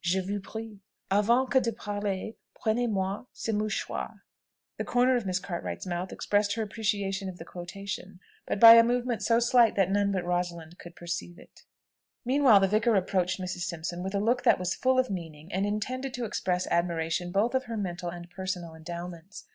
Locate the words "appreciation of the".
6.62-7.44